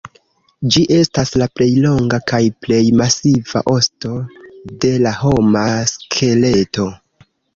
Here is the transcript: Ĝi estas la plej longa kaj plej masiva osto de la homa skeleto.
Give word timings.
Ĝi 0.75 0.81
estas 0.93 1.31
la 1.41 1.47
plej 1.59 1.67
longa 1.83 2.19
kaj 2.31 2.39
plej 2.67 2.79
masiva 3.03 3.61
osto 3.75 4.13
de 4.85 4.93
la 5.05 5.13
homa 5.21 5.67
skeleto. 5.95 6.91